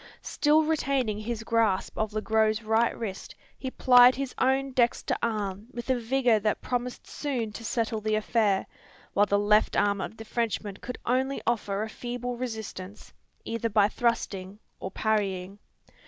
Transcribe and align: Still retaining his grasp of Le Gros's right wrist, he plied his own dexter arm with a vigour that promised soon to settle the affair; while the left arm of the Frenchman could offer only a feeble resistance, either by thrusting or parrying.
Still 0.23 0.63
retaining 0.63 1.19
his 1.19 1.43
grasp 1.43 1.95
of 1.95 2.11
Le 2.11 2.21
Gros's 2.23 2.63
right 2.63 2.97
wrist, 2.97 3.35
he 3.59 3.69
plied 3.69 4.15
his 4.15 4.33
own 4.39 4.71
dexter 4.71 5.15
arm 5.21 5.67
with 5.73 5.91
a 5.91 5.95
vigour 5.99 6.39
that 6.39 6.59
promised 6.59 7.05
soon 7.05 7.51
to 7.51 7.63
settle 7.63 8.01
the 8.01 8.15
affair; 8.15 8.65
while 9.13 9.27
the 9.27 9.37
left 9.37 9.77
arm 9.77 10.01
of 10.01 10.17
the 10.17 10.25
Frenchman 10.25 10.77
could 10.77 10.97
offer 11.05 11.13
only 11.13 11.39
a 11.45 11.55
feeble 11.87 12.35
resistance, 12.35 13.13
either 13.45 13.69
by 13.69 13.87
thrusting 13.87 14.57
or 14.79 14.89
parrying. 14.89 15.59